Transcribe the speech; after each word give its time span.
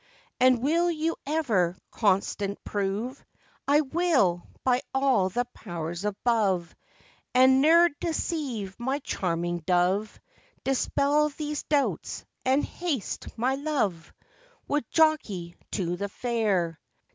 And 0.39 0.63
will 0.63 0.89
you 0.89 1.15
ever 1.27 1.77
constant 1.91 2.63
prove?' 2.63 3.23
'I 3.67 3.81
will, 3.81 4.47
by 4.63 4.81
all 4.95 5.29
the 5.29 5.45
powers 5.53 6.05
above, 6.05 6.75
And 7.35 7.61
ne'er 7.61 7.89
deceive 7.99 8.75
my 8.79 8.97
charming 8.97 9.59
dove; 9.59 10.19
Dispel 10.63 11.29
these 11.29 11.61
doubts, 11.61 12.25
and 12.43 12.65
haste, 12.65 13.27
my 13.37 13.53
love, 13.53 14.11
With 14.67 14.89
Jockey 14.89 15.55
to 15.73 15.97
the 15.97 16.09
fair. 16.09 16.79